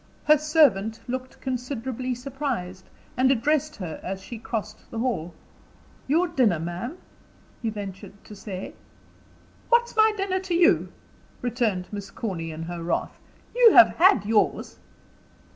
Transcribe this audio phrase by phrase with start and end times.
[0.25, 5.35] Her servant looked considerably surprised, and addressed her as she crossed the hall.
[6.07, 6.97] "Your dinner, ma'am?"
[7.61, 8.73] he ventured to say.
[9.69, 10.91] "What's my dinner to you?"
[11.43, 13.19] returned Miss Corny, in her wrath.
[13.55, 14.79] "You have had yours."